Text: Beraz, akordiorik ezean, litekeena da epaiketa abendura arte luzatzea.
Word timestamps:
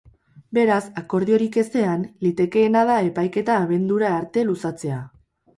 Beraz, 0.57 0.79
akordiorik 1.01 1.59
ezean, 1.63 2.07
litekeena 2.29 2.83
da 2.93 2.97
epaiketa 3.11 3.61
abendura 3.67 4.11
arte 4.17 4.49
luzatzea. 4.49 4.99